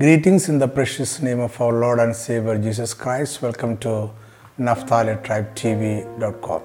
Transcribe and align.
Greetings 0.00 0.48
in 0.48 0.58
the 0.58 0.66
precious 0.66 1.20
name 1.20 1.40
of 1.40 1.60
our 1.60 1.78
Lord 1.78 1.98
and 1.98 2.16
Savior 2.16 2.56
Jesus 2.56 2.94
Christ. 2.94 3.42
Welcome 3.42 3.76
to 3.84 4.10
NaphtaliTribeTV.com. 4.58 6.62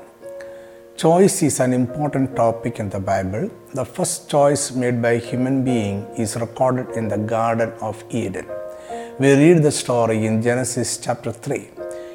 Choice 0.96 1.44
is 1.44 1.60
an 1.60 1.74
important 1.74 2.34
topic 2.34 2.80
in 2.80 2.90
the 2.90 3.02
Bible. 3.02 3.52
The 3.74 3.84
first 3.84 4.30
choice 4.30 4.72
made 4.72 5.02
by 5.02 5.16
a 5.16 5.20
human 5.20 5.66
being 5.66 6.06
is 6.18 6.38
recorded 6.38 6.96
in 6.96 7.10
the 7.10 7.18
Garden 7.18 7.74
of 7.82 8.02
Eden. 8.10 8.46
We 9.20 9.34
read 9.34 9.64
the 9.64 9.72
story 9.72 10.26
in 10.26 10.42
Genesis 10.42 10.96
chapter 10.96 11.34
3. 11.34 11.72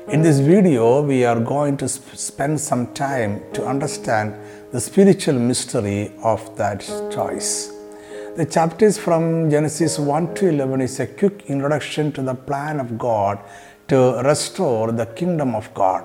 In 0.09 0.23
this 0.23 0.39
video, 0.39 1.03
we 1.03 1.27
are 1.27 1.39
going 1.39 1.77
to 1.83 1.89
sp- 1.93 2.17
spend 2.17 2.59
some 2.59 2.95
time 2.95 3.43
to 3.53 3.67
understand 3.67 4.35
the 4.73 4.81
spiritual 4.81 5.39
mystery 5.39 6.13
of 6.23 6.57
that 6.57 6.81
choice. 7.13 7.80
The 8.37 8.47
chapters 8.47 8.97
from 8.97 9.51
Genesis 9.51 9.99
1 9.99 10.37
to 10.37 10.49
11 10.51 10.83
is 10.83 11.01
a 11.01 11.07
quick 11.09 11.47
introduction 11.49 12.13
to 12.13 12.23
the 12.23 12.35
plan 12.35 12.79
of 12.79 12.97
God 12.97 13.41
to 13.89 14.23
restore 14.25 14.93
the 14.93 15.07
kingdom 15.07 15.57
of 15.57 15.75
God. 15.75 16.05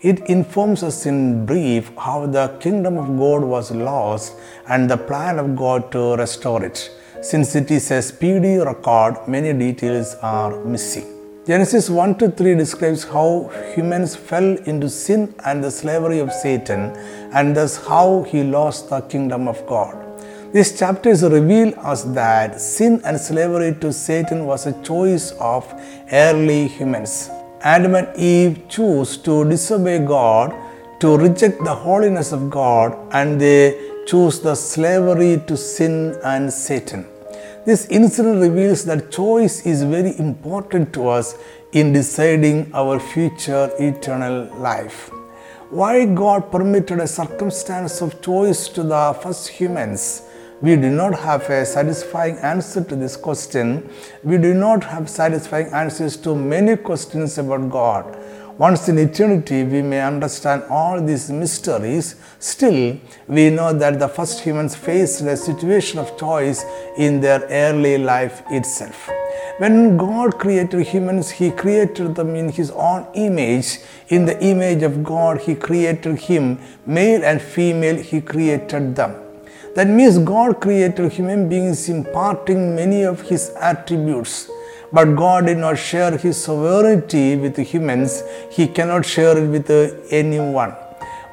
It 0.00 0.20
informs 0.28 0.84
us 0.84 1.04
in 1.04 1.44
brief 1.44 1.90
how 1.98 2.26
the 2.26 2.56
kingdom 2.60 2.96
of 2.96 3.08
God 3.18 3.42
was 3.42 3.72
lost 3.72 4.34
and 4.68 4.88
the 4.88 4.96
plan 4.96 5.40
of 5.40 5.56
God 5.56 5.90
to 5.90 6.14
restore 6.14 6.64
it. 6.64 6.90
Since 7.22 7.56
it 7.56 7.72
is 7.72 7.90
a 7.90 8.00
speedy 8.02 8.58
record, 8.58 9.26
many 9.26 9.52
details 9.52 10.14
are 10.22 10.64
missing. 10.64 11.10
Genesis 11.44 11.90
1 11.90 12.18
to 12.18 12.30
3 12.30 12.54
describes 12.54 13.02
how 13.02 13.50
humans 13.74 14.14
fell 14.14 14.56
into 14.58 14.88
sin 14.88 15.34
and 15.44 15.64
the 15.64 15.72
slavery 15.72 16.20
of 16.20 16.32
Satan, 16.32 16.96
and 17.32 17.56
thus 17.56 17.84
how 17.88 18.22
he 18.28 18.44
lost 18.44 18.90
the 18.90 19.00
kingdom 19.00 19.48
of 19.48 19.66
God. 19.66 20.13
These 20.54 20.78
chapters 20.78 21.24
reveal 21.24 21.74
us 21.80 22.04
that 22.18 22.60
sin 22.60 23.00
and 23.04 23.18
slavery 23.18 23.74
to 23.80 23.92
Satan 23.92 24.46
was 24.46 24.66
a 24.68 24.82
choice 24.84 25.32
of 25.40 25.64
early 26.12 26.68
humans. 26.68 27.28
Adam 27.60 27.96
and 27.96 28.16
Eve 28.16 28.60
chose 28.68 29.16
to 29.26 29.44
disobey 29.50 29.98
God, 29.98 30.54
to 31.00 31.16
reject 31.16 31.64
the 31.64 31.74
holiness 31.74 32.30
of 32.30 32.50
God, 32.50 32.96
and 33.10 33.40
they 33.40 33.62
chose 34.06 34.40
the 34.42 34.54
slavery 34.54 35.42
to 35.48 35.56
sin 35.56 36.16
and 36.22 36.52
Satan. 36.52 37.04
This 37.66 37.86
incident 37.86 38.40
reveals 38.40 38.84
that 38.84 39.10
choice 39.10 39.66
is 39.66 39.82
very 39.82 40.16
important 40.20 40.92
to 40.92 41.08
us 41.08 41.36
in 41.72 41.92
deciding 41.92 42.70
our 42.72 43.00
future 43.00 43.72
eternal 43.80 44.44
life. 44.60 45.10
Why 45.70 46.04
God 46.04 46.52
permitted 46.52 47.00
a 47.00 47.08
circumstance 47.08 48.00
of 48.00 48.22
choice 48.22 48.68
to 48.68 48.84
the 48.84 49.18
first 49.20 49.48
humans? 49.48 50.22
We 50.64 50.76
do 50.76 50.88
not 50.88 51.18
have 51.18 51.50
a 51.50 51.66
satisfying 51.66 52.38
answer 52.38 52.82
to 52.82 52.96
this 52.96 53.18
question. 53.18 53.86
We 54.22 54.38
do 54.38 54.54
not 54.54 54.82
have 54.84 55.10
satisfying 55.10 55.66
answers 55.74 56.16
to 56.22 56.34
many 56.34 56.78
questions 56.78 57.36
about 57.36 57.68
God. 57.68 58.16
Once 58.56 58.88
in 58.88 58.96
eternity, 58.96 59.62
we 59.62 59.82
may 59.82 60.00
understand 60.00 60.62
all 60.70 61.02
these 61.02 61.30
mysteries. 61.30 62.16
Still, 62.38 62.98
we 63.28 63.50
know 63.50 63.74
that 63.74 63.98
the 63.98 64.08
first 64.08 64.40
humans 64.40 64.74
faced 64.74 65.20
a 65.20 65.36
situation 65.36 65.98
of 65.98 66.16
choice 66.18 66.64
in 66.96 67.20
their 67.20 67.40
early 67.50 67.98
life 67.98 68.42
itself. 68.50 69.10
When 69.58 69.98
God 69.98 70.38
created 70.38 70.86
humans, 70.86 71.28
He 71.28 71.50
created 71.50 72.14
them 72.14 72.34
in 72.34 72.48
His 72.48 72.70
own 72.70 73.06
image. 73.12 73.80
In 74.08 74.24
the 74.24 74.42
image 74.42 74.82
of 74.82 75.04
God, 75.04 75.42
He 75.42 75.56
created 75.56 76.16
him, 76.20 76.58
male 76.86 77.22
and 77.22 77.42
female, 77.42 77.96
He 77.96 78.22
created 78.22 78.96
them. 78.96 79.23
That 79.74 79.88
means 79.88 80.18
God 80.18 80.60
created 80.60 81.10
human 81.10 81.48
beings 81.48 81.88
imparting 81.88 82.76
many 82.76 83.02
of 83.02 83.22
His 83.22 83.50
attributes. 83.60 84.48
But 84.92 85.16
God 85.16 85.46
did 85.46 85.58
not 85.58 85.78
share 85.78 86.16
His 86.16 86.40
sovereignty 86.42 87.34
with 87.34 87.56
humans. 87.56 88.22
He 88.52 88.68
cannot 88.68 89.04
share 89.04 89.36
it 89.36 89.48
with 89.48 89.68
anyone. 90.12 90.74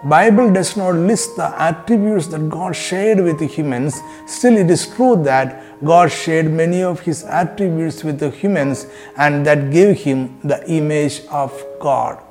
Bible 0.04 0.52
does 0.52 0.76
not 0.76 0.96
list 0.96 1.36
the 1.36 1.54
attributes 1.62 2.26
that 2.28 2.50
God 2.50 2.76
shared 2.76 3.20
with 3.20 3.40
humans. 3.40 4.02
Still, 4.26 4.58
it 4.58 4.72
is 4.72 4.88
true 4.88 5.22
that 5.24 5.64
God 5.86 6.12
shared 6.12 6.50
many 6.52 6.82
of 6.82 7.02
His 7.02 7.24
attributes 7.24 8.04
with 8.04 8.18
the 8.18 8.32
humans, 8.32 8.88
and 9.18 9.46
that 9.46 9.70
gave 9.70 9.98
Him 9.98 10.40
the 10.44 10.68
image 10.68 11.22
of 11.30 11.54
God 11.80 12.31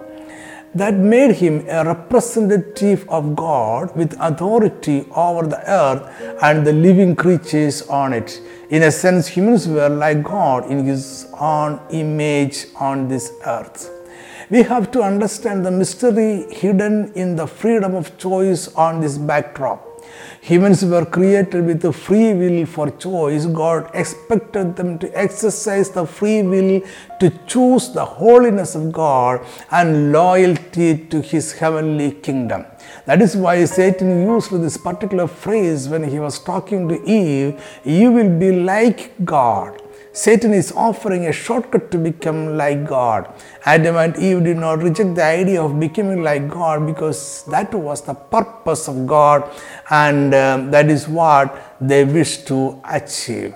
that 0.74 0.94
made 0.94 1.34
him 1.36 1.66
a 1.68 1.84
representative 1.84 3.08
of 3.08 3.34
God 3.34 3.94
with 3.96 4.16
authority 4.20 5.06
over 5.14 5.46
the 5.46 5.60
earth 5.68 6.38
and 6.42 6.66
the 6.66 6.72
living 6.72 7.16
creatures 7.16 7.82
on 7.88 8.12
it. 8.12 8.40
In 8.70 8.84
a 8.84 8.92
sense, 8.92 9.26
humans 9.26 9.66
were 9.66 9.88
like 9.88 10.22
God 10.22 10.70
in 10.70 10.84
his 10.84 11.26
own 11.38 11.80
image 11.90 12.66
on 12.76 13.08
this 13.08 13.32
earth. 13.44 13.90
We 14.48 14.62
have 14.62 14.90
to 14.92 15.02
understand 15.02 15.66
the 15.66 15.70
mystery 15.70 16.46
hidden 16.52 17.12
in 17.14 17.36
the 17.36 17.46
freedom 17.46 17.94
of 17.94 18.16
choice 18.18 18.68
on 18.74 19.00
this 19.00 19.18
backdrop. 19.18 19.89
Humans 20.42 20.84
were 20.84 21.04
created 21.04 21.64
with 21.66 21.84
a 21.84 21.92
free 21.92 22.32
will 22.34 22.66
for 22.66 22.90
choice. 22.90 23.46
God 23.46 23.90
expected 23.94 24.76
them 24.76 24.98
to 24.98 25.18
exercise 25.18 25.90
the 25.90 26.06
free 26.06 26.42
will 26.42 26.80
to 27.20 27.30
choose 27.46 27.90
the 27.92 28.04
holiness 28.04 28.74
of 28.74 28.92
God 28.92 29.44
and 29.70 30.12
loyalty 30.12 30.96
to 31.06 31.20
His 31.20 31.52
heavenly 31.52 32.12
kingdom. 32.12 32.64
That 33.06 33.22
is 33.22 33.36
why 33.36 33.64
Satan 33.64 34.26
used 34.26 34.50
this 34.52 34.76
particular 34.76 35.26
phrase 35.26 35.88
when 35.88 36.04
he 36.04 36.18
was 36.18 36.38
talking 36.38 36.88
to 36.88 37.02
Eve 37.08 37.62
You 37.84 38.12
will 38.12 38.38
be 38.38 38.52
like 38.52 39.12
God. 39.24 39.80
Satan 40.12 40.52
is 40.52 40.72
offering 40.72 41.26
a 41.26 41.32
shortcut 41.32 41.90
to 41.92 41.98
become 41.98 42.56
like 42.56 42.84
God. 42.86 43.32
Adam 43.64 43.96
and 43.96 44.16
Eve 44.16 44.42
did 44.42 44.56
not 44.56 44.82
reject 44.82 45.14
the 45.14 45.24
idea 45.24 45.62
of 45.62 45.78
becoming 45.78 46.22
like 46.24 46.48
God 46.48 46.84
because 46.84 47.44
that 47.44 47.72
was 47.72 48.02
the 48.02 48.14
purpose 48.14 48.88
of 48.88 49.06
God 49.06 49.48
and 49.88 50.34
um, 50.34 50.70
that 50.72 50.90
is 50.90 51.06
what 51.06 51.76
they 51.80 52.04
wished 52.04 52.48
to 52.48 52.80
achieve. 52.84 53.54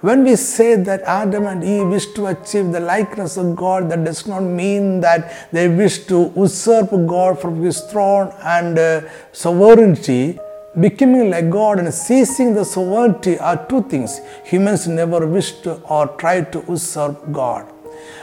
When 0.00 0.22
we 0.22 0.36
say 0.36 0.76
that 0.76 1.02
Adam 1.02 1.46
and 1.46 1.64
Eve 1.64 1.88
wish 1.88 2.06
to 2.12 2.26
achieve 2.26 2.70
the 2.70 2.78
likeness 2.78 3.36
of 3.36 3.56
God, 3.56 3.90
that 3.90 4.04
does 4.04 4.28
not 4.28 4.44
mean 4.44 5.00
that 5.00 5.50
they 5.50 5.66
wish 5.66 6.06
to 6.06 6.32
usurp 6.36 6.90
God 6.90 7.40
from 7.40 7.60
his 7.60 7.80
throne 7.80 8.32
and 8.44 8.78
uh, 8.78 9.00
sovereignty. 9.32 10.38
Becoming 10.76 11.30
like 11.30 11.48
God 11.48 11.78
and 11.78 11.92
seizing 11.92 12.54
the 12.54 12.62
sovereignty 12.62 13.38
are 13.38 13.66
two 13.68 13.82
things. 13.84 14.20
Humans 14.44 14.86
never 14.86 15.26
wished 15.26 15.66
or 15.66 16.08
tried 16.18 16.52
to 16.52 16.62
usurp 16.68 17.32
God. 17.32 17.66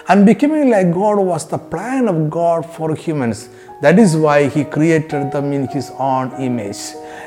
And 0.07 0.28
becoming 0.28 0.69
like 0.69 0.94
God 0.94 1.17
was 1.17 1.47
the 1.47 1.57
plan 1.57 2.07
of 2.07 2.29
God 2.29 2.63
for 2.63 2.95
humans. 2.95 3.50
That 3.81 3.97
is 3.97 4.16
why 4.16 4.47
He 4.47 4.63
created 4.63 5.31
them 5.31 5.51
in 5.53 5.67
His 5.67 5.91
own 5.97 6.34
image. 6.39 6.78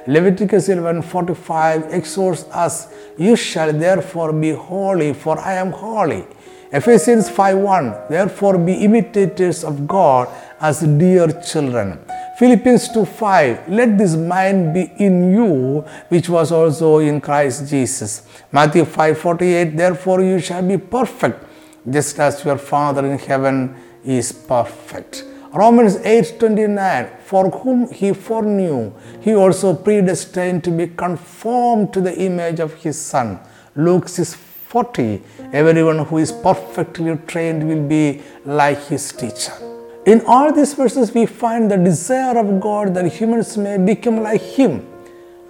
Leviticus 0.06 0.68
11:45 0.68 1.92
exhorts 1.92 2.44
us, 2.52 2.86
"You 3.16 3.34
shall 3.34 3.72
therefore 3.72 4.32
be 4.32 4.52
holy, 4.52 5.12
for 5.14 5.36
I 5.40 5.54
am 5.54 5.72
holy." 5.72 6.24
Ephesians 6.70 7.28
5:1 7.28 7.92
Therefore 8.08 8.56
be 8.56 8.74
imitators 8.74 9.64
of 9.64 9.88
God 9.88 10.28
as 10.60 10.80
dear 10.80 11.26
children. 11.50 11.98
Philippians 12.38 12.90
2 12.90 13.04
5 13.04 13.68
Let 13.68 13.98
this 13.98 14.14
mind 14.14 14.72
be 14.72 14.92
in 14.98 15.32
you, 15.32 15.84
which 16.08 16.28
was 16.28 16.52
also 16.52 16.98
in 16.98 17.20
Christ 17.20 17.68
Jesus. 17.68 18.22
Matthew 18.52 18.84
5 18.84 19.18
48 19.18 19.76
Therefore 19.76 20.22
you 20.22 20.38
shall 20.38 20.62
be 20.62 20.78
perfect, 20.78 21.44
just 21.90 22.20
as 22.20 22.44
your 22.44 22.56
Father 22.56 23.04
in 23.06 23.18
heaven 23.18 23.74
is 24.04 24.30
perfect. 24.30 25.24
Romans 25.52 25.96
8:29 25.96 27.08
For 27.24 27.50
whom 27.50 27.90
he 27.90 28.12
foreknew, 28.12 28.92
he 29.20 29.34
also 29.34 29.74
predestined 29.74 30.62
to 30.62 30.70
be 30.70 30.86
conformed 30.86 31.92
to 31.94 32.00
the 32.00 32.16
image 32.16 32.60
of 32.60 32.72
his 32.74 32.96
Son. 32.96 33.40
Luke 33.74 34.08
6 34.08 34.34
40 34.34 35.22
Everyone 35.52 36.04
who 36.04 36.18
is 36.18 36.30
perfectly 36.30 37.18
trained 37.26 37.66
will 37.66 37.82
be 37.82 38.22
like 38.44 38.80
his 38.86 39.10
teacher. 39.10 39.77
In 40.12 40.22
all 40.26 40.50
these 40.54 40.72
verses, 40.72 41.12
we 41.12 41.26
find 41.26 41.70
the 41.70 41.76
desire 41.76 42.38
of 42.38 42.60
God 42.60 42.94
that 42.94 43.06
humans 43.12 43.58
may 43.58 43.76
become 43.76 44.22
like 44.22 44.40
Him. 44.40 44.86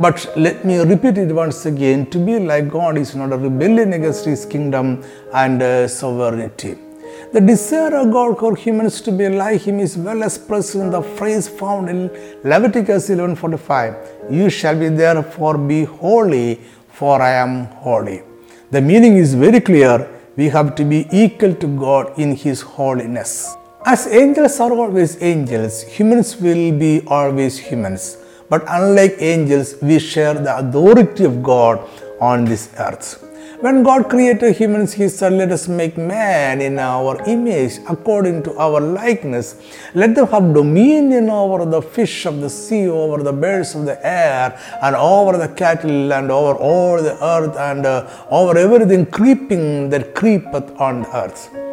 But 0.01 0.33
let 0.37 0.65
me 0.65 0.79
repeat 0.79 1.17
it 1.17 1.33
once 1.33 1.65
again 1.65 2.07
to 2.11 2.19
be 2.19 2.41
like 2.41 2.69
God 2.69 2.99
is 2.99 3.15
not 3.15 3.33
a 3.33 3.37
rebellion 3.37 3.93
against 3.93 4.25
His 4.25 4.45
kingdom 4.45 5.05
and 5.33 5.63
uh, 5.63 5.87
sovereignty. 5.87 6.77
The 7.33 7.41
desire 7.41 7.95
of 7.99 8.11
God 8.11 8.37
for 8.41 8.57
humans 8.57 9.01
to 9.03 9.13
be 9.13 9.29
like 9.29 9.61
Him 9.61 9.79
is 9.79 9.97
well 9.97 10.25
expressed 10.25 10.75
in 10.75 10.91
the 10.91 11.03
phrase 11.03 11.47
found 11.47 11.89
in 11.89 12.11
Leviticus 12.43 13.09
11:45. 13.11 14.33
You 14.41 14.51
shall 14.51 14.77
be 14.77 14.89
therefore 14.89 15.57
be 15.57 15.85
holy, 15.85 16.61
for 16.99 17.23
I 17.23 17.35
am 17.45 17.55
holy. 17.87 18.23
The 18.73 18.81
meaning 18.81 19.19
is 19.19 19.35
very 19.35 19.61
clear. 19.61 19.95
We 20.35 20.49
have 20.59 20.75
to 20.81 20.85
be 20.97 21.07
equal 21.13 21.55
to 21.55 21.69
God 21.87 22.19
in 22.19 22.35
His 22.35 22.63
holiness. 22.63 23.35
As 23.87 24.09
angels 24.09 24.59
are 24.59 24.73
always 24.73 25.23
angels, 25.23 25.83
humans 25.83 26.37
will 26.37 26.77
be 26.77 27.01
always 27.07 27.57
humans. 27.59 28.19
But 28.51 28.65
unlike 28.67 29.17
angels, 29.21 29.77
we 29.81 30.01
share 30.01 30.35
the 30.35 30.59
authority 30.59 31.25
of 31.25 31.45
God 31.45 31.89
on 32.21 32.45
this 32.45 32.71
earth. 32.79 33.25
When 33.61 33.85
God 33.85 34.11
created 34.11 34.57
humans, 34.57 34.93
He 34.95 35.09
said, 35.09 35.33
Let 35.33 35.53
us 35.53 35.69
make 35.69 35.97
man 35.97 36.61
in 36.61 36.79
our 36.81 37.23
image, 37.29 37.79
according 37.89 38.43
to 38.45 38.59
our 38.59 38.81
likeness. 38.81 39.57
Let 39.95 40.17
them 40.17 40.27
have 40.27 40.53
dominion 40.55 41.31
over 41.31 41.65
the 41.65 41.81
fish 41.81 42.27
of 42.27 42.41
the 42.41 42.51
sea, 42.51 42.89
over 42.89 43.23
the 43.23 43.33
birds 43.33 43.77
of 43.77 43.85
the 43.85 44.05
air, 44.05 44.59
and 44.83 44.97
over 44.97 45.39
the 45.39 45.49
cattle, 45.49 46.13
and 46.13 46.33
over 46.33 46.59
all 46.59 47.01
the 47.01 47.17
earth, 47.25 47.57
and 47.57 47.87
uh, 47.87 48.09
over 48.29 48.59
everything 48.59 49.07
creeping 49.07 49.89
that 49.91 50.15
creepeth 50.17 50.71
on 50.81 51.03
the 51.03 51.17
earth. 51.17 51.68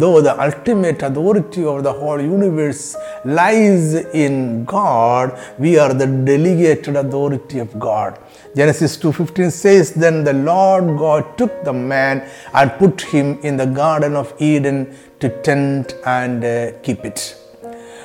Though 0.00 0.20
the 0.20 0.34
ultimate 0.46 1.02
authority 1.08 1.64
of 1.64 1.84
the 1.84 1.92
whole 1.92 2.20
universe 2.20 2.96
lies 3.24 3.94
in 4.24 4.64
God, 4.64 5.38
we 5.56 5.78
are 5.78 5.94
the 5.94 6.08
delegated 6.30 6.96
authority 6.96 7.60
of 7.60 7.78
God. 7.78 8.18
Genesis 8.56 8.96
2:15 8.96 9.52
says 9.52 9.92
then 10.04 10.24
the 10.24 10.32
Lord 10.32 10.98
God 11.04 11.38
took 11.38 11.62
the 11.68 11.76
man 11.92 12.24
and 12.52 12.72
put 12.82 13.02
him 13.14 13.38
in 13.42 13.56
the 13.62 13.68
garden 13.82 14.16
of 14.22 14.34
Eden 14.50 14.78
to 15.20 15.28
tend 15.48 15.94
and 16.04 16.44
uh, 16.44 16.72
keep 16.82 17.04
it. 17.04 17.20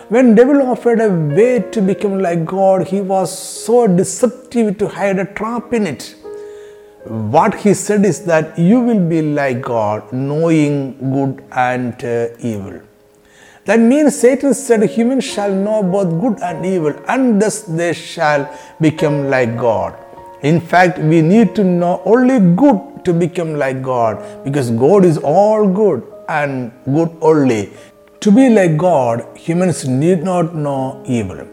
When 0.10 0.34
devil 0.36 0.62
offered 0.72 1.02
a 1.02 1.10
way 1.10 1.60
to 1.74 1.82
become 1.82 2.20
like 2.20 2.46
God, 2.46 2.88
he 2.94 3.02
was 3.02 3.36
so 3.66 3.88
deceptive 3.88 4.78
to 4.80 4.88
hide 4.88 5.20
a 5.20 5.26
trap 5.26 5.74
in 5.74 5.86
it. 5.86 6.16
What 7.06 7.56
he 7.56 7.74
said 7.74 8.04
is 8.04 8.26
that 8.26 8.60
you 8.60 8.82
will 8.82 9.08
be 9.08 9.22
like 9.22 9.62
God, 9.62 10.12
knowing 10.12 10.98
good 11.14 11.42
and 11.52 11.94
uh, 12.04 12.28
evil. 12.40 12.82
That 13.66 13.80
means 13.80 14.18
Satan 14.18 14.54
said 14.54 14.84
humans 14.90 15.24
shall 15.24 15.54
know 15.54 15.82
both 15.82 16.10
good 16.20 16.42
and 16.42 16.66
evil, 16.66 16.94
and 17.08 17.42
thus 17.42 17.62
they 17.62 17.94
shall 17.94 18.54
become 18.82 19.30
like 19.30 19.58
God. 19.58 19.96
In 20.42 20.60
fact, 20.60 20.98
we 20.98 21.22
need 21.22 21.56
to 21.56 21.64
know 21.64 22.02
only 22.06 22.40
good 22.56 23.06
to 23.06 23.14
become 23.14 23.54
like 23.56 23.82
God 23.82 24.44
because 24.44 24.70
God 24.72 25.06
is 25.06 25.18
all 25.18 25.68
good 25.68 26.04
and 26.28 26.72
good 26.86 27.16
only. 27.22 27.70
To 28.22 28.32
be 28.32 28.50
like 28.50 28.76
God, 28.76 29.26
humans 29.38 29.88
need 29.88 30.24
not 30.24 30.54
know 30.54 31.02
evil. 31.06 31.48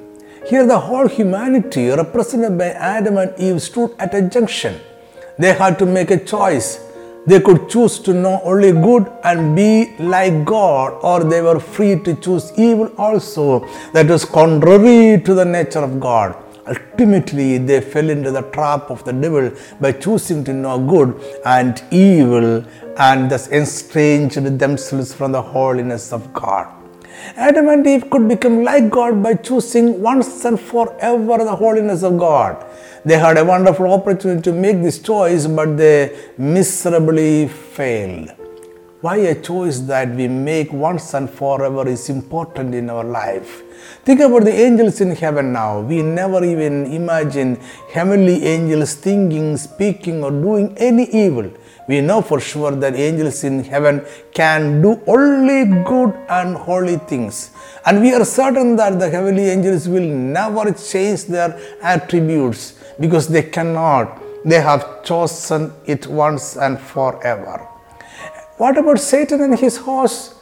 Here, 0.48 0.66
the 0.66 0.78
whole 0.78 1.08
humanity, 1.08 1.88
represented 1.90 2.58
by 2.58 2.70
Adam 2.70 3.16
and 3.18 3.32
Eve, 3.38 3.62
stood 3.62 3.94
at 4.00 4.14
a 4.14 4.22
junction. 4.22 4.80
They 5.38 5.52
had 5.52 5.78
to 5.80 5.86
make 5.86 6.10
a 6.10 6.24
choice. 6.24 6.80
They 7.26 7.40
could 7.40 7.68
choose 7.68 7.98
to 8.00 8.14
know 8.14 8.40
only 8.44 8.72
good 8.72 9.10
and 9.24 9.56
be 9.56 9.94
like 9.98 10.44
God, 10.44 10.98
or 11.02 11.24
they 11.24 11.42
were 11.42 11.58
free 11.58 11.98
to 12.00 12.14
choose 12.14 12.52
evil 12.56 12.90
also, 12.96 13.66
that 13.92 14.06
was 14.06 14.24
contrary 14.24 15.20
to 15.22 15.34
the 15.34 15.44
nature 15.44 15.80
of 15.80 15.98
God. 15.98 16.36
Ultimately, 16.68 17.58
they 17.58 17.80
fell 17.80 18.08
into 18.10 18.30
the 18.30 18.42
trap 18.42 18.90
of 18.90 19.04
the 19.04 19.12
devil 19.12 19.50
by 19.80 19.92
choosing 19.92 20.44
to 20.44 20.52
know 20.52 20.78
good 20.78 21.20
and 21.44 21.82
evil 21.90 22.64
and 22.96 23.30
thus 23.30 23.50
estranged 23.50 24.58
themselves 24.58 25.12
from 25.12 25.32
the 25.32 25.42
holiness 25.42 26.12
of 26.12 26.32
God. 26.32 26.75
Adam 27.34 27.68
and 27.68 27.86
Eve 27.86 28.08
could 28.08 28.28
become 28.28 28.62
like 28.62 28.88
God 28.88 29.22
by 29.22 29.34
choosing 29.34 30.00
once 30.00 30.44
and 30.44 30.60
forever 30.60 31.38
the 31.44 31.56
holiness 31.56 32.02
of 32.02 32.18
God. 32.18 32.64
They 33.04 33.18
had 33.18 33.38
a 33.38 33.44
wonderful 33.44 33.92
opportunity 33.92 34.42
to 34.42 34.52
make 34.52 34.82
this 34.82 35.00
choice, 35.00 35.46
but 35.46 35.76
they 35.76 36.16
miserably 36.38 37.48
failed. 37.48 38.30
Why 39.00 39.16
a 39.16 39.40
choice 39.40 39.80
that 39.80 40.10
we 40.10 40.26
make 40.28 40.72
once 40.72 41.14
and 41.14 41.28
forever 41.28 41.86
is 41.86 42.08
important 42.08 42.74
in 42.74 42.90
our 42.90 43.04
life. 43.04 43.62
Think 44.04 44.20
about 44.20 44.44
the 44.44 44.52
angels 44.52 45.00
in 45.00 45.14
heaven 45.14 45.52
now. 45.52 45.80
We 45.80 46.02
never 46.02 46.42
even 46.44 46.86
imagine 46.86 47.56
heavenly 47.92 48.44
angels 48.44 48.94
thinking, 48.94 49.56
speaking, 49.56 50.24
or 50.24 50.30
doing 50.30 50.76
any 50.78 51.04
evil. 51.10 51.50
We 51.88 52.00
know 52.00 52.20
for 52.20 52.40
sure 52.40 52.72
that 52.72 52.94
angels 52.94 53.44
in 53.44 53.62
heaven 53.62 54.04
can 54.32 54.82
do 54.82 55.00
only 55.06 55.66
good 55.84 56.14
and 56.28 56.56
holy 56.56 56.96
things. 56.96 57.50
And 57.84 58.00
we 58.00 58.12
are 58.12 58.24
certain 58.24 58.76
that 58.76 58.98
the 58.98 59.08
heavenly 59.08 59.48
angels 59.50 59.88
will 59.88 60.08
never 60.08 60.72
change 60.72 61.24
their 61.26 61.58
attributes 61.82 62.74
because 62.98 63.28
they 63.28 63.42
cannot. 63.42 64.20
They 64.44 64.60
have 64.60 65.04
chosen 65.04 65.72
it 65.86 66.06
once 66.06 66.56
and 66.56 66.80
forever. 66.80 67.68
What 68.56 68.78
about 68.78 68.98
Satan 68.98 69.40
and 69.42 69.58
his 69.58 69.76
host? 69.76 70.34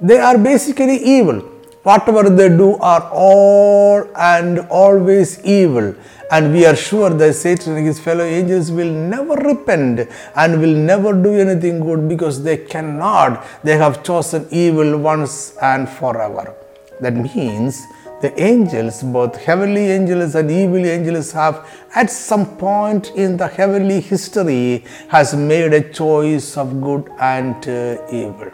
They 0.00 0.18
are 0.18 0.36
basically 0.36 0.96
evil 0.96 1.51
whatever 1.82 2.30
they 2.30 2.48
do 2.48 2.76
are 2.76 3.10
all 3.12 4.08
and 4.16 4.60
always 4.70 5.44
evil. 5.44 5.94
And 6.30 6.52
we 6.52 6.64
are 6.64 6.76
sure 6.76 7.10
that 7.10 7.34
Satan 7.34 7.76
and 7.76 7.86
his 7.86 8.00
fellow 8.00 8.24
angels 8.24 8.70
will 8.70 8.90
never 8.90 9.34
repent 9.34 10.08
and 10.34 10.60
will 10.60 10.74
never 10.74 11.12
do 11.12 11.34
anything 11.34 11.80
good 11.80 12.08
because 12.08 12.42
they 12.42 12.56
cannot. 12.56 13.44
They 13.62 13.76
have 13.76 14.02
chosen 14.02 14.46
evil 14.50 14.96
once 14.96 15.56
and 15.60 15.88
forever. 15.88 16.54
That 17.00 17.14
means 17.14 17.82
the 18.22 18.32
angels, 18.40 19.02
both 19.02 19.36
heavenly 19.36 19.90
angels 19.90 20.36
and 20.36 20.50
evil 20.50 20.86
angels, 20.86 21.32
have 21.32 21.68
at 21.96 22.08
some 22.08 22.56
point 22.56 23.10
in 23.16 23.36
the 23.36 23.48
heavenly 23.48 24.00
history 24.00 24.84
has 25.08 25.34
made 25.34 25.72
a 25.72 25.92
choice 25.92 26.56
of 26.56 26.80
good 26.80 27.10
and 27.18 27.56
uh, 27.68 28.00
evil. 28.10 28.48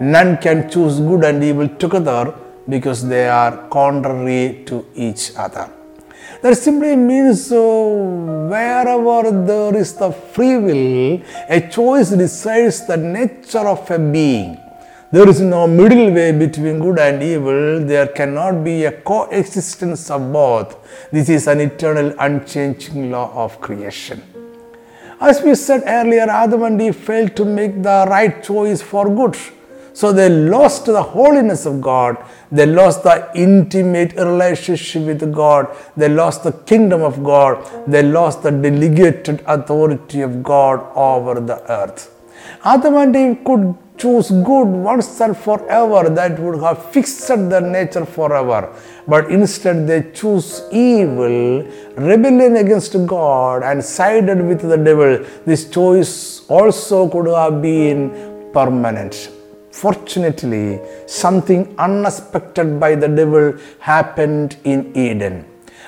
None 0.00 0.38
can 0.38 0.68
choose 0.68 0.98
good 0.98 1.24
and 1.24 1.42
evil 1.42 1.68
together 1.68 2.34
because 2.68 3.06
they 3.08 3.28
are 3.28 3.68
contrary 3.68 4.62
to 4.66 4.84
each 4.94 5.32
other. 5.36 5.70
That 6.42 6.56
simply 6.56 6.94
means 6.94 7.50
uh, 7.50 7.58
wherever 8.48 9.30
there 9.44 9.76
is 9.76 9.94
the 9.94 10.12
free 10.12 10.56
will, 10.56 11.20
a 11.48 11.68
choice 11.68 12.10
decides 12.10 12.86
the 12.86 12.96
nature 12.96 13.66
of 13.66 13.90
a 13.90 13.98
being. 13.98 14.56
There 15.10 15.26
is 15.26 15.40
no 15.40 15.66
middle 15.66 16.12
way 16.12 16.32
between 16.32 16.80
good 16.80 16.98
and 16.98 17.22
evil. 17.22 17.84
There 17.84 18.06
cannot 18.08 18.62
be 18.62 18.84
a 18.84 18.92
coexistence 18.92 20.10
of 20.10 20.30
both. 20.30 20.76
This 21.10 21.30
is 21.30 21.46
an 21.46 21.60
eternal, 21.60 22.14
unchanging 22.18 23.10
law 23.10 23.32
of 23.34 23.58
creation. 23.58 24.22
As 25.20 25.42
we 25.42 25.54
said 25.54 25.82
earlier, 25.86 26.28
Adam 26.28 26.62
and 26.62 26.80
Eve 26.80 26.94
failed 26.94 27.34
to 27.36 27.44
make 27.44 27.82
the 27.82 28.06
right 28.08 28.44
choice 28.44 28.82
for 28.82 29.08
good. 29.08 29.36
So 29.98 30.12
they 30.12 30.28
lost 30.28 30.86
the 30.86 31.02
holiness 31.02 31.66
of 31.66 31.80
God. 31.80 32.18
They 32.52 32.66
lost 32.66 33.02
the 33.02 33.16
intimate 33.34 34.12
relationship 34.14 35.02
with 35.10 35.32
God. 35.34 35.64
They 35.96 36.08
lost 36.08 36.44
the 36.44 36.52
kingdom 36.70 37.00
of 37.02 37.24
God. 37.24 37.54
They 37.92 38.04
lost 38.04 38.44
the 38.44 38.52
delegated 38.52 39.42
authority 39.54 40.20
of 40.20 40.44
God 40.44 40.78
over 40.94 41.40
the 41.40 41.58
earth. 41.78 42.02
Adam 42.64 42.94
and 42.94 43.16
Eve 43.16 43.38
could 43.44 43.64
choose 43.96 44.30
good 44.50 44.68
once 44.90 45.20
and 45.20 45.36
forever 45.36 46.08
that 46.10 46.38
would 46.38 46.60
have 46.62 46.78
fixed 46.92 47.26
their 47.26 47.60
nature 47.60 48.06
forever. 48.06 48.72
But 49.08 49.32
instead 49.32 49.88
they 49.88 50.12
choose 50.12 50.62
evil, 50.70 51.64
rebellion 51.96 52.54
against 52.64 52.94
God 53.04 53.64
and 53.64 53.84
sided 53.84 54.46
with 54.46 54.60
the 54.60 54.76
devil. 54.76 55.26
This 55.44 55.68
choice 55.68 56.46
also 56.48 57.08
could 57.08 57.26
have 57.26 57.60
been 57.60 58.52
permanent. 58.52 59.32
Fortunately, 59.82 60.80
something 61.06 61.62
unexpected 61.78 62.80
by 62.80 62.96
the 62.96 63.06
devil 63.06 63.54
happened 63.78 64.56
in 64.64 64.78
Eden. 64.96 65.44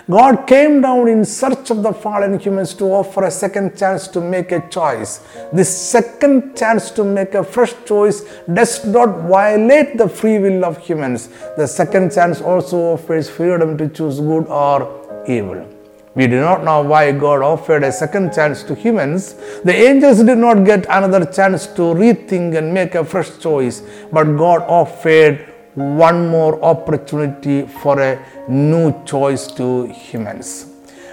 God 0.09 0.47
came 0.47 0.80
down 0.80 1.09
in 1.09 1.25
search 1.25 1.70
of 1.70 1.82
the 1.82 1.92
fallen 1.92 2.38
humans 2.38 2.73
to 2.75 2.85
offer 2.85 3.25
a 3.25 3.30
second 3.30 3.76
chance 3.76 4.06
to 4.09 4.20
make 4.20 4.52
a 4.52 4.61
choice. 4.68 5.12
This 5.52 5.70
second 5.97 6.56
chance 6.56 6.90
to 6.92 7.04
make 7.04 7.35
a 7.35 7.42
fresh 7.42 7.75
choice 7.85 8.20
does 8.59 8.85
not 8.85 9.28
violate 9.28 9.99
the 9.99 10.09
free 10.09 10.38
will 10.38 10.64
of 10.64 10.78
humans. 10.78 11.28
The 11.56 11.66
second 11.66 12.12
chance 12.12 12.40
also 12.40 12.78
offers 12.94 13.28
freedom 13.28 13.76
to 13.78 13.88
choose 13.88 14.20
good 14.20 14.47
or 14.47 14.78
evil. 15.26 15.80
We 16.17 16.26
do 16.26 16.40
not 16.40 16.64
know 16.64 16.83
why 16.83 17.12
God 17.12 17.40
offered 17.40 17.85
a 17.85 17.93
second 17.93 18.33
chance 18.33 18.64
to 18.64 18.75
humans. 18.75 19.35
The 19.62 19.73
angels 19.73 20.25
did 20.25 20.38
not 20.38 20.64
get 20.64 20.85
another 20.90 21.25
chance 21.25 21.69
to 21.69 21.83
rethink 21.83 22.57
and 22.57 22.75
make 22.75 22.97
a 22.97 23.05
fresh 23.05 23.38
choice, 23.38 23.83
but 24.11 24.25
God 24.37 24.62
offered 24.62 25.47
one 25.75 26.26
more 26.29 26.61
opportunity 26.64 27.62
for 27.62 28.00
a 28.00 28.21
new 28.49 28.93
choice 29.05 29.47
to 29.52 29.87
humans. 29.87 30.67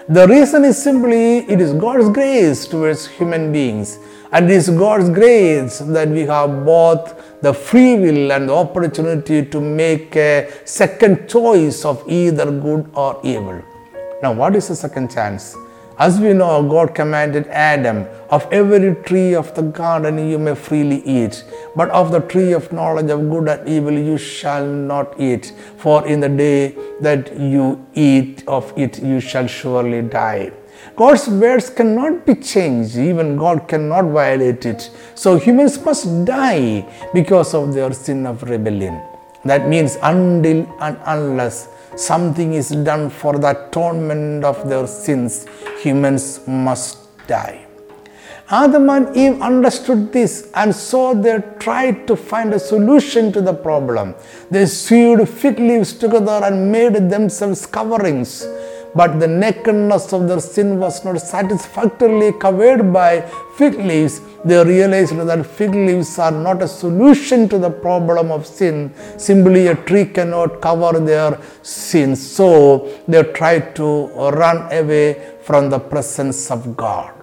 The 0.10 0.28
reason 0.28 0.66
is 0.66 0.82
simply 0.82 1.40
it 1.40 1.62
is 1.62 1.74
God's 1.74 2.10
grace 2.10 2.66
towards 2.66 3.06
human 3.06 3.52
beings, 3.52 4.00
and 4.32 4.50
it 4.50 4.56
is 4.56 4.68
God's 4.70 5.10
grace 5.12 5.78
that 5.78 6.10
we 6.10 6.22
have 6.22 6.66
both 6.66 7.42
the 7.42 7.54
free 7.54 8.00
will 8.00 8.32
and 8.32 8.50
the 8.50 8.54
opportunity 8.54 9.46
to 9.46 9.62
make 9.62 10.16
a 10.16 10.50
second 10.66 11.30
choice 11.30 11.86
of 11.86 12.04
either 12.10 12.50
good 12.50 12.90
or 12.96 13.20
evil. 13.24 13.62
Now, 14.24 14.34
what 14.34 14.56
is 14.56 14.68
the 14.68 14.76
second 14.76 15.12
chance? 15.12 15.56
As 16.00 16.20
we 16.20 16.34
know, 16.34 16.68
God 16.68 16.96
commanded 16.96 17.48
Adam, 17.48 18.06
Of 18.30 18.48
every 18.52 18.96
tree 19.04 19.34
of 19.36 19.54
the 19.56 19.62
garden 19.62 20.30
you 20.30 20.38
may 20.38 20.54
freely 20.54 21.02
eat, 21.06 21.44
but 21.76 21.90
of 21.92 22.12
the 22.12 22.20
tree 22.20 22.52
of 22.52 22.72
knowledge 22.74 23.10
of 23.10 23.30
good 23.30 23.48
and 23.48 23.70
evil 23.70 23.94
you 23.94 24.18
shall 24.18 24.66
not 24.66 25.20
eat, 25.20 25.54
for 25.78 26.06
in 26.08 26.20
the 26.20 26.30
day 26.30 26.76
that 27.00 27.40
you 27.40 27.86
eat 27.94 28.44
of 28.48 28.74
it 28.76 29.02
you 29.02 29.20
shall 29.20 29.48
surely 29.48 30.02
die. 30.02 30.52
God's 30.96 31.28
words 31.28 31.70
cannot 31.70 32.26
be 32.26 32.36
changed, 32.36 32.98
even 32.98 33.38
God 33.38 33.68
cannot 33.68 34.06
violate 34.06 34.66
it. 34.66 34.90
So 35.14 35.38
humans 35.38 35.80
must 35.86 36.26
die 36.26 36.86
because 37.14 37.54
of 37.54 37.74
their 37.74 37.94
sin 37.94 38.26
of 38.26 38.44
rebellion. 38.44 39.00
That 39.46 39.68
means 39.68 39.98
until 40.02 40.68
and 40.80 40.98
unless 41.06 41.70
something 41.98 42.54
is 42.54 42.70
done 42.70 43.10
for 43.10 43.38
the 43.38 43.68
atonement 43.68 44.44
of 44.44 44.70
their 44.70 44.88
sins, 44.88 45.46
humans 45.82 46.42
must 46.48 47.00
die. 47.28 47.68
Adam 48.50 48.90
and 48.90 49.18
Eve 49.18 49.42
understood 49.42 50.14
this 50.14 50.50
and 50.56 50.74
so 50.74 51.14
they 51.14 51.38
tried 51.60 52.08
to 52.08 52.16
find 52.16 52.54
a 52.54 52.60
solution 52.60 53.30
to 53.34 53.42
the 53.42 53.54
problem. 53.54 54.16
They 54.50 54.66
sewed 54.68 55.28
fig 55.28 55.60
leaves 55.60 55.92
together 55.92 56.40
and 56.46 56.72
made 56.72 56.94
themselves 57.10 57.66
coverings. 57.66 58.48
But 58.96 59.20
the 59.20 59.28
nakedness 59.28 60.14
of 60.14 60.28
their 60.28 60.40
sin 60.40 60.80
was 60.80 61.04
not 61.06 61.22
satisfactorily 61.22 62.32
covered 62.34 62.92
by 62.92 63.22
fig 63.58 63.76
leaves. 63.76 64.22
They 64.46 64.64
realized 64.64 65.16
that 65.18 65.46
fig 65.46 65.74
leaves 65.76 66.18
are 66.20 66.32
not 66.32 66.62
a 66.62 66.68
solution 66.68 67.50
to 67.50 67.58
the 67.58 67.70
problem 67.70 68.32
of 68.32 68.46
sin. 68.46 68.94
Simply 69.18 69.68
a 69.68 69.76
tree 69.76 70.06
cannot 70.06 70.62
cover 70.62 71.00
their 71.00 71.40
sins. 71.62 72.26
So 72.26 72.90
they 73.08 73.24
tried 73.24 73.76
to 73.76 74.08
run 74.32 74.72
away 74.72 75.38
from 75.44 75.70
the 75.70 75.80
presence 75.80 76.50
of 76.52 76.76
God. 76.78 77.14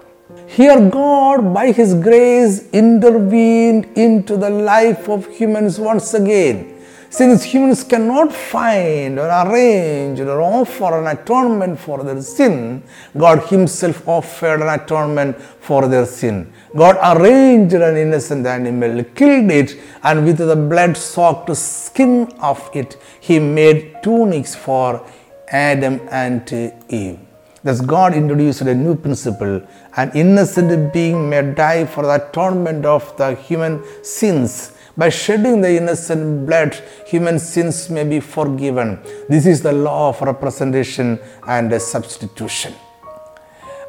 Here, 0.47 0.89
God, 0.89 1.53
by 1.53 1.71
His 1.71 1.93
grace, 1.93 2.69
intervened 2.71 3.85
into 3.97 4.37
the 4.37 4.49
life 4.49 5.09
of 5.09 5.27
humans 5.27 5.79
once 5.79 6.13
again. 6.13 6.74
Since 7.17 7.43
humans 7.45 7.85
cannot 7.85 8.33
find 8.33 9.17
or 9.17 9.29
arrange 9.29 10.19
or 10.19 10.41
offer 10.41 10.99
an 10.99 11.07
atonement 11.07 11.79
for 11.79 12.03
their 12.03 12.21
sin, 12.21 12.83
God 13.17 13.39
Himself 13.47 14.05
offered 14.05 14.61
an 14.61 14.67
atonement 14.67 15.39
for 15.61 15.87
their 15.87 16.05
sin. 16.05 16.51
God 16.75 16.97
arranged 17.11 17.73
an 17.75 17.95
innocent 17.95 18.45
animal, 18.45 19.01
killed 19.19 19.49
it, 19.49 19.77
and 20.03 20.25
with 20.25 20.39
the 20.39 20.57
blood 20.57 20.97
soaked 20.97 21.55
skin 21.55 22.29
of 22.41 22.69
it, 22.73 22.97
He 23.21 23.39
made 23.39 24.03
tunics 24.03 24.53
for 24.53 25.01
Adam 25.47 26.01
and 26.11 26.51
Eve. 26.89 27.19
Thus, 27.63 27.79
God 27.79 28.13
introduced 28.13 28.59
a 28.61 28.75
new 28.75 28.95
principle 28.95 29.61
an 29.95 30.11
innocent 30.13 30.91
being 30.91 31.29
may 31.29 31.41
die 31.53 31.85
for 31.85 32.03
the 32.03 32.15
atonement 32.27 32.85
of 32.85 33.15
the 33.15 33.35
human 33.35 33.81
sins. 34.03 34.73
By 34.97 35.09
shedding 35.09 35.59
the 35.59 35.75
innocent 35.75 36.45
blood, 36.45 36.73
human 37.05 37.37
sins 37.37 37.89
may 37.89 38.05
be 38.05 38.21
forgiven. 38.21 38.99
This 39.27 39.45
is 39.45 39.61
the 39.61 39.73
law 39.73 40.09
of 40.09 40.21
representation 40.21 41.19
and 41.45 41.81
substitution. 41.81 42.73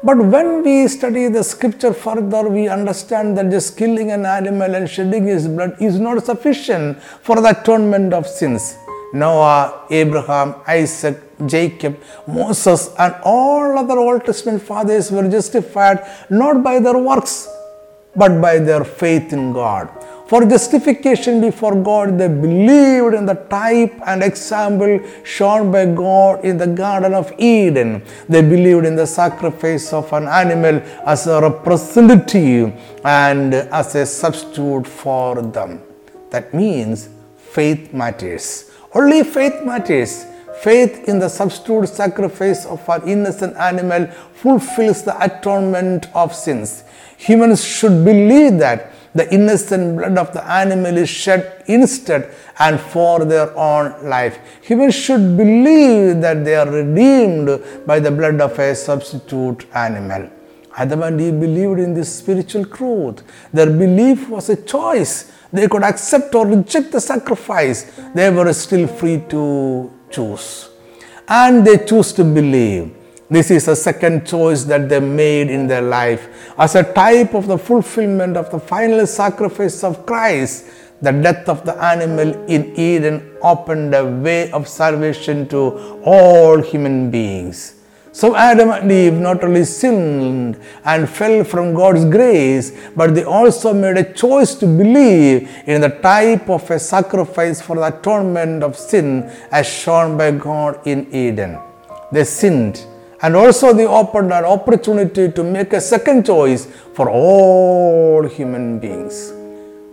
But 0.03 0.17
when 0.17 0.63
we 0.63 0.87
study 0.89 1.29
the 1.29 1.43
scripture 1.43 1.93
further, 1.93 2.49
we 2.49 2.67
understand 2.67 3.37
that 3.37 3.49
just 3.49 3.77
killing 3.77 4.11
an 4.11 4.25
animal 4.25 4.75
and 4.75 4.89
shedding 4.89 5.25
his 5.27 5.47
blood 5.47 5.81
is 5.81 5.97
not 5.97 6.25
sufficient 6.25 7.01
for 7.01 7.37
the 7.39 7.57
atonement 7.57 8.13
of 8.13 8.27
sins. 8.27 8.77
Noah, 9.13 9.85
Abraham, 9.89 10.55
Isaac, 10.67 11.17
Jacob, 11.45 11.97
Moses, 12.27 12.93
and 12.99 13.15
all 13.23 13.77
other 13.79 13.97
Old 13.97 14.25
Testament 14.25 14.61
fathers 14.61 15.09
were 15.09 15.29
justified 15.29 16.05
not 16.29 16.61
by 16.63 16.79
their 16.79 16.97
works 16.97 17.47
but 18.17 18.41
by 18.41 18.57
their 18.57 18.83
faith 18.83 19.31
in 19.31 19.53
God. 19.53 19.89
For 20.27 20.45
justification 20.45 21.39
before 21.39 21.73
God, 21.81 22.17
they 22.17 22.27
believed 22.27 23.13
in 23.15 23.25
the 23.25 23.35
type 23.49 23.93
and 24.05 24.21
example 24.21 24.99
shown 25.23 25.71
by 25.71 25.85
God 25.85 26.43
in 26.43 26.57
the 26.57 26.67
Garden 26.67 27.13
of 27.13 27.31
Eden. 27.37 28.03
They 28.27 28.41
believed 28.41 28.85
in 28.85 28.97
the 28.97 29.07
sacrifice 29.07 29.93
of 29.93 30.11
an 30.11 30.27
animal 30.27 30.81
as 31.05 31.27
a 31.27 31.39
representative 31.39 32.73
and 33.05 33.53
as 33.53 33.95
a 33.95 34.05
substitute 34.05 34.85
for 34.85 35.41
them. 35.41 35.81
That 36.31 36.53
means 36.53 37.07
faith 37.37 37.93
matters. 37.93 38.69
Only 38.93 39.23
faith 39.23 39.63
matters. 39.63 40.25
Faith 40.61 41.07
in 41.07 41.19
the 41.19 41.29
substitute 41.29 41.87
sacrifice 41.87 42.65
of 42.65 42.81
an 42.89 43.07
innocent 43.07 43.55
animal 43.55 44.07
fulfills 44.33 45.03
the 45.03 45.15
atonement 45.23 46.07
of 46.13 46.35
sins. 46.35 46.83
Humans 47.17 47.63
should 47.63 48.03
believe 48.03 48.57
that 48.59 48.91
the 49.13 49.31
innocent 49.33 49.97
blood 49.97 50.17
of 50.17 50.33
the 50.33 50.43
animal 50.45 50.97
is 50.97 51.09
shed 51.09 51.63
instead 51.67 52.33
and 52.59 52.79
for 52.79 53.25
their 53.25 53.55
own 53.57 54.07
life. 54.07 54.39
Humans 54.61 54.95
should 54.95 55.37
believe 55.37 56.21
that 56.21 56.43
they 56.45 56.55
are 56.55 56.69
redeemed 56.69 57.61
by 57.85 57.99
the 57.99 58.11
blood 58.11 58.41
of 58.41 58.57
a 58.59 58.75
substitute 58.75 59.65
animal. 59.73 60.29
Adam 60.75 61.01
and 61.03 61.19
Eve 61.19 61.39
believed 61.39 61.79
in 61.79 61.93
this 61.93 62.19
spiritual 62.19 62.65
truth. 62.65 63.23
Their 63.51 63.65
belief 63.67 64.29
was 64.29 64.49
a 64.49 64.61
choice. 64.61 65.31
They 65.51 65.67
could 65.67 65.83
accept 65.83 66.35
or 66.35 66.45
reject 66.45 66.91
the 66.91 67.01
sacrifice. 67.01 67.91
They 68.13 68.29
were 68.29 68.51
still 68.53 68.87
free 68.87 69.23
to 69.29 69.91
choose. 70.11 70.69
And 71.27 71.65
they 71.65 71.77
chose 71.79 72.13
to 72.13 72.23
believe. 72.23 72.96
This 73.29 73.51
is 73.51 73.67
a 73.67 73.75
second 73.75 74.25
choice 74.25 74.63
that 74.63 74.87
they 74.87 75.01
made 75.01 75.49
in 75.49 75.67
their 75.67 75.81
life 75.81 76.53
as 76.57 76.75
a 76.75 76.93
type 76.93 77.33
of 77.33 77.47
the 77.47 77.57
fulfillment 77.57 78.37
of 78.37 78.49
the 78.51 78.59
final 78.59 79.05
sacrifice 79.05 79.83
of 79.83 80.05
Christ. 80.05 80.65
The 81.01 81.11
death 81.11 81.49
of 81.49 81.65
the 81.65 81.75
animal 81.83 82.33
in 82.45 82.73
Eden 82.79 83.37
opened 83.41 83.93
a 83.93 84.05
way 84.05 84.49
of 84.51 84.67
salvation 84.67 85.47
to 85.49 85.99
all 86.05 86.61
human 86.61 87.11
beings. 87.11 87.75
So 88.13 88.33
Adam 88.35 88.71
and 88.71 88.89
Eve 88.89 89.13
not 89.13 89.43
only 89.43 89.65
sinned 89.65 90.57
and 90.85 91.07
fell 91.07 91.43
from 91.43 91.73
God's 91.73 92.05
grace, 92.05 92.71
but 92.95 93.13
they 93.13 93.25
also 93.25 93.73
made 93.73 93.97
a 93.97 94.13
choice 94.13 94.55
to 94.55 94.65
believe 94.65 95.47
in 95.67 95.81
the 95.81 95.89
type 95.89 96.49
of 96.49 96.71
a 96.71 96.79
sacrifice 96.79 97.61
for 97.61 97.75
the 97.75 97.99
atonement 97.99 98.63
of 98.63 98.77
sin 98.77 99.29
as 99.51 99.67
shown 99.67 100.17
by 100.17 100.31
God 100.31 100.79
in 100.87 101.13
Eden. 101.13 101.59
They 102.11 102.23
sinned 102.23 102.83
and 103.21 103.35
also 103.35 103.73
they 103.73 103.87
opened 103.87 104.31
an 104.31 104.45
opportunity 104.45 105.31
to 105.31 105.43
make 105.43 105.73
a 105.73 105.81
second 105.81 106.25
choice 106.25 106.67
for 106.93 107.09
all 107.09 108.27
human 108.27 108.79
beings. 108.79 109.33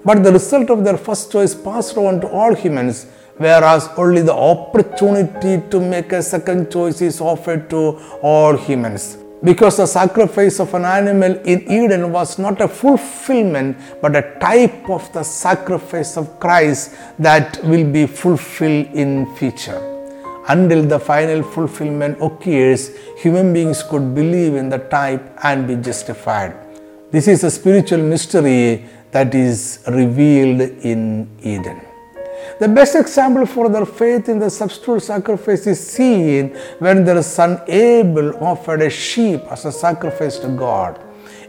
But 0.05 0.23
the 0.23 0.33
result 0.33 0.71
of 0.71 0.85
their 0.85 0.99
first 0.99 1.33
choice 1.33 1.55
passed 1.55 1.97
on 1.97 2.21
to 2.21 2.29
all 2.29 2.55
humans 2.55 3.07
whereas 3.37 3.89
only 3.97 4.23
the 4.23 4.35
opportunity 4.35 5.61
to 5.71 5.81
make 5.81 6.13
a 6.13 6.23
second 6.23 6.71
choice 6.71 7.01
is 7.01 7.21
offered 7.21 7.69
to 7.71 7.99
all 8.23 8.57
humans. 8.57 9.17
Because 9.43 9.77
the 9.77 9.87
sacrifice 9.87 10.61
of 10.61 10.73
an 10.75 10.85
animal 10.85 11.35
in 11.41 11.71
Eden 11.71 12.13
was 12.13 12.39
not 12.39 12.61
a 12.61 12.69
fulfillment 12.69 13.77
but 14.01 14.17
a 14.17 14.39
type 14.39 14.89
of 14.89 15.13
the 15.13 15.23
sacrifice 15.23 16.17
of 16.17 16.39
Christ 16.41 16.95
that 17.19 17.63
will 17.65 17.91
be 17.91 18.07
fulfilled 18.07 18.87
in 18.95 19.35
future. 19.37 19.94
Until 20.47 20.83
the 20.85 20.99
final 20.99 21.43
fulfillment 21.43 22.19
occurs, 22.21 22.91
human 23.17 23.53
beings 23.53 23.83
could 23.83 24.15
believe 24.15 24.55
in 24.55 24.69
the 24.69 24.79
type 24.79 25.39
and 25.43 25.67
be 25.67 25.77
justified. 25.77 26.55
This 27.11 27.29
is 27.29 27.45
a 27.45 27.51
spiritual 27.51 28.01
mystery 28.01 28.85
that 29.11 29.35
is 29.35 29.83
revealed 29.89 30.61
in 30.61 31.29
Eden. 31.43 31.81
The 32.61 32.69
best 32.69 32.95
example 32.95 33.47
for 33.47 33.71
their 33.71 33.87
faith 33.87 34.29
in 34.29 34.39
the 34.39 34.51
substitute 34.51 35.01
sacrifice 35.01 35.67
is 35.67 35.81
seen 35.81 36.55
when 36.79 37.05
their 37.05 37.23
son 37.23 37.63
Abel 37.67 38.37
offered 38.45 38.83
a 38.83 38.91
sheep 38.91 39.41
as 39.51 39.65
a 39.65 39.73
sacrifice 39.73 40.39
to 40.41 40.49
God. 40.49 41.01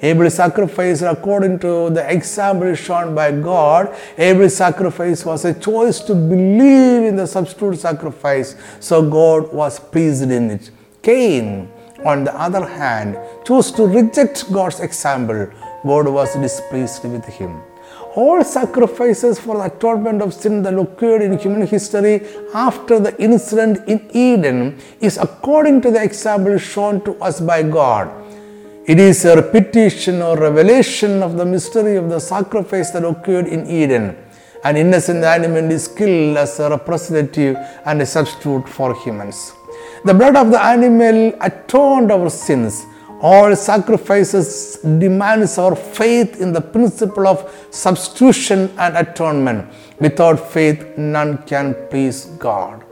Abel's 0.02 0.36
sacrifice, 0.36 1.02
according 1.02 1.60
to 1.60 1.90
the 1.90 2.06
example 2.12 2.74
shown 2.76 3.16
by 3.16 3.32
God, 3.32 3.96
Abel's 4.18 4.56
sacrifice 4.56 5.26
was 5.26 5.46
a 5.46 5.54
choice 5.54 6.00
to 6.02 6.16
believe 6.16 7.04
in 7.04 7.16
the 7.16 7.28
substitute 7.28 7.80
sacrifice, 7.80 8.56
so 8.80 9.10
God 9.10 9.54
was 9.54 9.80
pleased 9.80 10.24
in 10.24 10.52
it. 10.52 10.72
Cain, 11.02 11.70
on 12.04 12.24
the 12.24 12.36
other 12.36 12.66
hand, 12.66 13.18
chose 13.46 13.72
to 13.74 13.88
reject 13.88 14.52
God's 14.52 14.80
example. 14.80 15.48
God 15.84 16.08
was 16.08 16.34
displeased 16.34 17.04
with 17.04 17.26
him 17.26 17.62
all 18.16 18.42
sacrifices 18.44 19.40
for 19.40 19.58
the 19.58 19.66
atonement 19.66 20.22
of 20.22 20.34
sin 20.34 20.64
that 20.64 20.78
occurred 20.80 21.22
in 21.22 21.38
human 21.38 21.68
history 21.68 22.22
after 22.54 23.00
the 23.00 23.14
incident 23.22 23.88
in 23.90 24.10
Eden 24.14 24.80
is 25.02 25.18
according 25.18 25.82
to 25.82 25.92
the 25.92 26.02
example 26.02 26.58
shown 26.58 27.02
to 27.02 27.16
us 27.22 27.42
by 27.42 27.62
God. 27.62 28.10
It 28.88 29.00
is 29.00 29.26
a 29.26 29.36
repetition 29.36 30.22
or 30.22 30.38
revelation 30.38 31.24
of 31.24 31.38
the 31.38 31.46
mystery 31.46 31.96
of 31.96 32.10
the 32.10 32.20
sacrifice 32.20 32.92
that 32.92 33.04
occurred 33.04 33.48
in 33.48 33.66
Eden. 33.68 34.16
An 34.64 34.78
innocent 34.78 35.24
animal 35.24 35.72
is 35.72 35.88
killed 35.88 36.38
as 36.38 36.60
a 36.60 36.70
representative 36.70 37.58
and 37.86 38.02
a 38.02 38.06
substitute 38.06 38.70
for 38.70 38.94
humans. 39.04 39.54
The 40.04 40.14
blood 40.14 40.36
of 40.36 40.52
the 40.52 40.64
animal 40.64 41.34
atoned 41.42 42.12
our 42.12 42.30
sins 42.30 42.86
all 43.22 43.56
sacrifices 43.56 44.78
demands 44.84 45.58
our 45.58 45.76
faith 45.76 46.40
in 46.40 46.54
the 46.54 46.62
principle 46.62 47.26
of 47.28 47.68
substitution 47.72 48.72
and 48.78 48.96
atonement. 48.96 49.68
Without 50.00 50.40
faith, 50.52 50.98
none 50.98 51.40
can 51.40 51.74
please 51.90 52.26
God. 52.38 52.85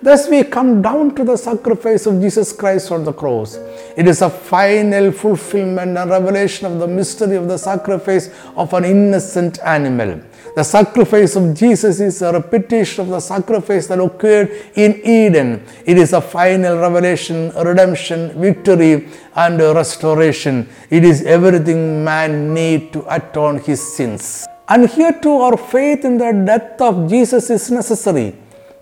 Thus, 0.00 0.28
we 0.28 0.44
come 0.44 0.80
down 0.80 1.14
to 1.16 1.24
the 1.24 1.36
sacrifice 1.36 2.06
of 2.06 2.20
Jesus 2.20 2.52
Christ 2.52 2.92
on 2.92 3.02
the 3.02 3.12
cross. 3.12 3.56
It 3.96 4.06
is 4.06 4.22
a 4.22 4.30
final 4.30 5.10
fulfillment 5.10 5.98
and 5.98 6.10
revelation 6.10 6.66
of 6.66 6.78
the 6.78 6.86
mystery 6.86 7.34
of 7.34 7.48
the 7.48 7.58
sacrifice 7.58 8.30
of 8.56 8.72
an 8.74 8.84
innocent 8.84 9.58
animal. 9.64 10.20
The 10.54 10.62
sacrifice 10.62 11.34
of 11.34 11.52
Jesus 11.54 11.98
is 11.98 12.22
a 12.22 12.32
repetition 12.32 13.02
of 13.02 13.08
the 13.10 13.20
sacrifice 13.20 13.88
that 13.88 13.98
occurred 13.98 14.50
in 14.76 15.00
Eden. 15.04 15.64
It 15.84 15.98
is 15.98 16.12
a 16.12 16.20
final 16.20 16.78
revelation, 16.78 17.50
redemption, 17.56 18.40
victory, 18.40 19.08
and 19.34 19.58
restoration. 19.58 20.68
It 20.90 21.04
is 21.04 21.22
everything 21.22 22.04
man 22.04 22.54
need 22.54 22.92
to 22.92 23.04
atone 23.12 23.58
his 23.58 23.96
sins. 23.96 24.46
And 24.68 24.88
here 24.88 25.18
too, 25.20 25.38
our 25.38 25.56
faith 25.56 26.04
in 26.04 26.18
the 26.18 26.32
death 26.32 26.80
of 26.80 27.08
Jesus 27.10 27.50
is 27.50 27.70
necessary. 27.70 28.34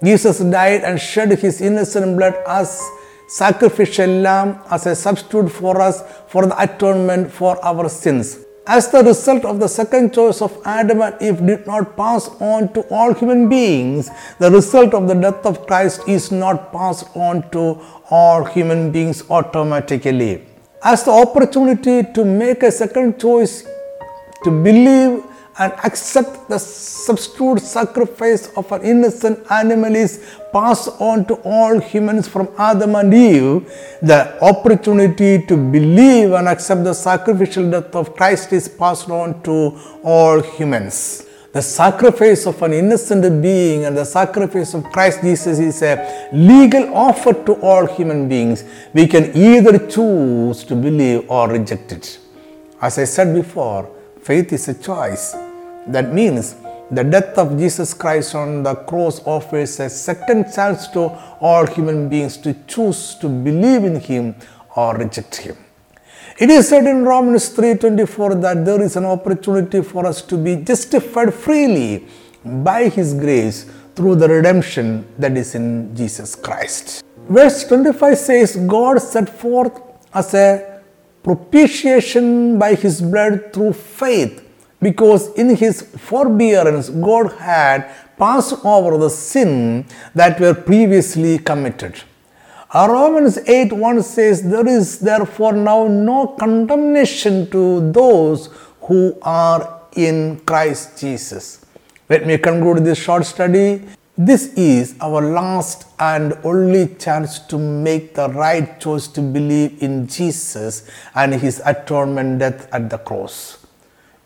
Jesus 0.06 0.38
died 0.38 0.84
and 0.84 1.00
shed 1.00 1.32
his 1.44 1.60
innocent 1.60 2.16
blood 2.16 2.36
as 2.46 2.80
sacrificial 3.26 4.08
lamb 4.26 4.60
as 4.70 4.86
a 4.86 4.94
substitute 4.94 5.48
for 5.50 5.80
us 5.80 6.02
for 6.28 6.46
the 6.46 6.56
atonement 6.62 7.32
for 7.32 7.52
our 7.64 7.88
sins. 7.88 8.38
As 8.68 8.88
the 8.90 9.02
result 9.02 9.44
of 9.44 9.58
the 9.58 9.68
second 9.68 10.14
choice 10.14 10.40
of 10.42 10.56
Adam 10.64 11.02
and 11.02 11.14
Eve 11.20 11.44
did 11.44 11.66
not 11.66 11.96
pass 11.96 12.28
on 12.40 12.72
to 12.74 12.82
all 12.88 13.14
human 13.14 13.48
beings, 13.48 14.08
the 14.38 14.50
result 14.50 14.94
of 14.94 15.08
the 15.08 15.14
death 15.14 15.44
of 15.44 15.66
Christ 15.66 16.02
is 16.08 16.30
not 16.30 16.72
passed 16.72 17.06
on 17.16 17.48
to 17.50 17.80
all 18.10 18.44
human 18.44 18.92
beings 18.92 19.24
automatically. 19.28 20.44
As 20.82 21.04
the 21.04 21.10
opportunity 21.10 22.04
to 22.12 22.24
make 22.24 22.62
a 22.62 22.70
second 22.70 23.20
choice 23.20 23.64
to 24.44 24.50
believe 24.50 25.24
and 25.58 25.72
accept 25.84 26.48
the 26.48 26.58
substitute 26.58 27.60
sacrifice 27.60 28.48
of 28.56 28.70
an 28.72 28.82
innocent 28.82 29.38
animal 29.50 29.94
is 29.94 30.22
passed 30.52 30.88
on 31.00 31.24
to 31.24 31.34
all 31.36 31.78
humans 31.80 32.28
from 32.28 32.48
Adam 32.58 32.94
and 32.94 33.14
Eve, 33.14 33.66
the 34.02 34.38
opportunity 34.42 35.44
to 35.46 35.56
believe 35.56 36.32
and 36.32 36.46
accept 36.46 36.84
the 36.84 36.92
sacrificial 36.92 37.70
death 37.70 37.94
of 37.94 38.14
Christ 38.14 38.52
is 38.52 38.68
passed 38.68 39.08
on 39.08 39.42
to 39.44 39.78
all 40.02 40.42
humans. 40.42 41.24
The 41.52 41.62
sacrifice 41.62 42.46
of 42.46 42.60
an 42.60 42.74
innocent 42.74 43.40
being 43.40 43.86
and 43.86 43.96
the 43.96 44.04
sacrifice 44.04 44.74
of 44.74 44.84
Christ 44.92 45.22
Jesus 45.22 45.58
is 45.58 45.80
a 45.80 46.28
legal 46.34 46.94
offer 46.94 47.32
to 47.32 47.54
all 47.62 47.86
human 47.86 48.28
beings. 48.28 48.62
We 48.92 49.06
can 49.06 49.34
either 49.34 49.86
choose 49.86 50.64
to 50.64 50.76
believe 50.76 51.30
or 51.30 51.48
reject 51.48 51.92
it. 51.92 52.18
As 52.78 52.98
I 52.98 53.04
said 53.04 53.34
before, 53.34 53.90
faith 54.20 54.52
is 54.52 54.68
a 54.68 54.74
choice. 54.74 55.34
That 55.88 56.12
means 56.12 56.56
the 56.90 57.02
death 57.02 57.36
of 57.38 57.58
Jesus 57.58 57.94
Christ 57.94 58.34
on 58.34 58.62
the 58.62 58.74
cross 58.74 59.20
offers 59.24 59.80
a 59.80 59.88
second 59.88 60.52
chance 60.52 60.88
to 60.88 61.10
all 61.40 61.66
human 61.66 62.08
beings 62.08 62.36
to 62.38 62.54
choose 62.66 63.16
to 63.20 63.28
believe 63.28 63.84
in 63.84 64.00
him 64.00 64.34
or 64.76 64.96
reject 64.96 65.36
him. 65.36 65.56
It 66.38 66.50
is 66.50 66.68
said 66.68 66.86
in 66.86 67.04
Romans 67.04 67.48
3:24 67.48 68.34
that 68.42 68.64
there 68.64 68.82
is 68.82 68.96
an 68.96 69.04
opportunity 69.04 69.80
for 69.80 70.06
us 70.06 70.22
to 70.22 70.36
be 70.36 70.56
justified 70.56 71.32
freely 71.32 72.06
by 72.44 72.88
his 72.88 73.14
grace 73.14 73.66
through 73.94 74.16
the 74.16 74.28
redemption 74.28 75.06
that 75.18 75.36
is 75.36 75.54
in 75.54 75.94
Jesus 75.96 76.34
Christ. 76.34 77.02
Verse 77.28 77.64
25 77.64 78.18
says 78.18 78.56
God 78.56 79.00
set 79.02 79.28
forth 79.28 79.80
as 80.12 80.34
a 80.34 80.80
propitiation 81.22 82.58
by 82.58 82.74
his 82.74 83.00
blood 83.00 83.52
through 83.52 83.72
faith 83.72 84.45
because 84.80 85.32
in 85.34 85.56
his 85.56 85.82
forbearance 85.82 86.88
God 86.90 87.32
had 87.34 87.90
passed 88.18 88.64
over 88.64 88.96
the 88.98 89.10
sin 89.10 89.86
that 90.14 90.40
were 90.40 90.54
previously 90.54 91.38
committed. 91.38 92.02
Uh, 92.70 92.88
Romans 92.90 93.38
8 93.46 93.72
1 93.72 94.02
says, 94.02 94.42
There 94.42 94.66
is 94.66 94.98
therefore 94.98 95.52
now 95.52 95.86
no 95.86 96.26
condemnation 96.26 97.48
to 97.50 97.92
those 97.92 98.50
who 98.82 99.16
are 99.22 99.82
in 99.94 100.40
Christ 100.40 100.98
Jesus. 100.98 101.64
Let 102.08 102.26
me 102.26 102.38
conclude 102.38 102.84
this 102.84 102.98
short 102.98 103.24
study. 103.24 103.82
This 104.18 104.54
is 104.54 104.94
our 105.00 105.20
last 105.20 105.86
and 105.98 106.32
only 106.42 106.94
chance 106.96 107.38
to 107.40 107.58
make 107.58 108.14
the 108.14 108.28
right 108.30 108.80
choice 108.80 109.08
to 109.08 109.20
believe 109.20 109.82
in 109.82 110.06
Jesus 110.06 110.88
and 111.14 111.34
his 111.34 111.60
atonement 111.64 112.38
death 112.38 112.72
at 112.72 112.88
the 112.88 112.98
cross. 112.98 113.65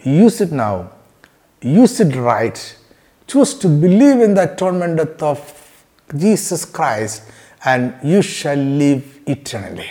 Use 0.05 0.41
it 0.41 0.53
now. 0.53 0.91
Use 1.61 2.01
it 2.01 2.15
right. 2.17 2.77
Choose 3.27 3.55
to 3.55 3.69
believe 3.69 4.21
in 4.21 4.35
the 4.35 4.53
atonement 4.53 4.97
death 4.97 5.23
of 5.23 5.85
Jesus 6.17 6.65
Christ 6.65 7.23
and 7.65 7.95
you 8.03 8.23
shall 8.23 8.57
live 8.57 9.21
eternally. 9.27 9.91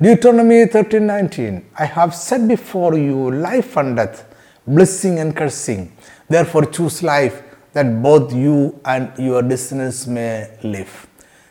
Deuteronomy 0.00 0.64
13:19 0.66 1.64
I 1.78 1.84
have 1.84 2.14
set 2.14 2.46
before 2.48 2.96
you 2.96 3.30
life 3.30 3.76
and 3.76 3.96
death, 3.96 4.24
blessing 4.66 5.18
and 5.18 5.36
cursing. 5.36 5.92
Therefore 6.28 6.64
choose 6.66 7.02
life 7.02 7.42
that 7.72 8.02
both 8.02 8.32
you 8.32 8.80
and 8.84 9.12
your 9.18 9.42
descendants 9.42 10.06
may 10.06 10.48
live. 10.62 11.06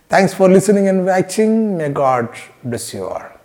Thanks 0.10 0.34
for 0.34 0.50
listening 0.50 0.88
and 0.88 1.06
watching. 1.06 1.78
May 1.78 1.90
God 1.90 2.30
bless 2.64 2.94
you 2.94 3.06
all. 3.06 3.37